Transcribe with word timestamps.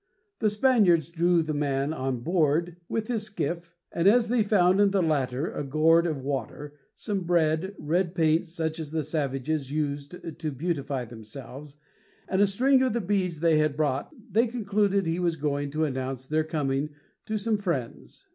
The 0.39 0.49
Spaniards 0.49 1.11
drew 1.11 1.43
the 1.43 1.53
man 1.53 1.93
on 1.93 2.21
board 2.21 2.77
with 2.89 3.07
his 3.07 3.21
skiff, 3.21 3.75
and 3.91 4.07
as 4.07 4.29
they 4.29 4.41
found 4.41 4.81
in 4.81 4.89
the 4.89 5.03
latter 5.03 5.51
a 5.53 5.63
gourd 5.63 6.07
of 6.07 6.23
water, 6.23 6.73
some 6.95 7.19
bread, 7.21 7.75
red 7.77 8.15
paint 8.15 8.47
such 8.47 8.79
as 8.79 8.89
the 8.89 9.03
savages 9.03 9.71
used 9.71 10.15
to 10.39 10.51
beautify 10.51 11.05
themselves, 11.05 11.77
and 12.27 12.41
a 12.41 12.47
string 12.47 12.81
of 12.81 12.93
the 12.93 12.99
beads 12.99 13.41
they 13.41 13.59
had 13.59 13.77
brought, 13.77 14.09
they 14.33 14.47
concluded 14.47 15.05
he 15.05 15.19
was 15.19 15.35
going 15.35 15.69
to 15.69 15.85
announce 15.85 16.25
their 16.25 16.43
coming 16.45 16.89
to 17.27 17.37
some 17.37 17.59
friends. 17.59 18.25